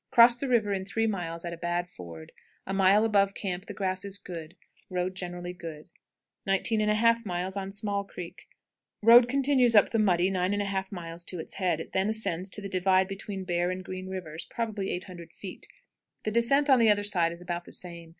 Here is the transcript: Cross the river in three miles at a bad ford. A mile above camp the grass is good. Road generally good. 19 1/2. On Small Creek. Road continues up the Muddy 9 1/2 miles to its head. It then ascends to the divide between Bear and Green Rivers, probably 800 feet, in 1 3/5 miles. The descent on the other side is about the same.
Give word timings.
Cross 0.09 0.37
the 0.37 0.47
river 0.49 0.73
in 0.73 0.83
three 0.83 1.05
miles 1.05 1.45
at 1.45 1.53
a 1.53 1.57
bad 1.57 1.87
ford. 1.87 2.31
A 2.65 2.73
mile 2.73 3.05
above 3.05 3.35
camp 3.35 3.67
the 3.67 3.73
grass 3.75 4.03
is 4.03 4.17
good. 4.17 4.55
Road 4.89 5.13
generally 5.13 5.53
good. 5.53 5.91
19 6.47 6.79
1/2. 6.81 7.55
On 7.55 7.71
Small 7.71 8.03
Creek. 8.03 8.47
Road 9.03 9.29
continues 9.29 9.75
up 9.75 9.89
the 9.91 9.99
Muddy 9.99 10.31
9 10.31 10.53
1/2 10.53 10.91
miles 10.91 11.23
to 11.25 11.39
its 11.39 11.53
head. 11.61 11.79
It 11.79 11.91
then 11.93 12.09
ascends 12.09 12.49
to 12.49 12.61
the 12.63 12.67
divide 12.69 13.07
between 13.07 13.43
Bear 13.43 13.69
and 13.69 13.85
Green 13.85 14.07
Rivers, 14.07 14.43
probably 14.45 14.89
800 14.89 15.33
feet, 15.33 15.67
in 15.67 15.69
1 16.23 16.23
3/5 16.23 16.23
miles. 16.23 16.23
The 16.23 16.31
descent 16.31 16.67
on 16.71 16.79
the 16.79 16.89
other 16.89 17.03
side 17.03 17.31
is 17.31 17.43
about 17.43 17.65
the 17.65 17.71
same. 17.71 18.09